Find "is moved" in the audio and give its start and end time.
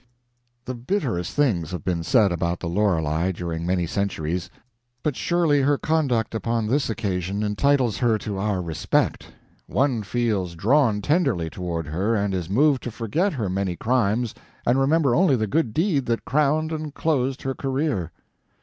12.33-12.81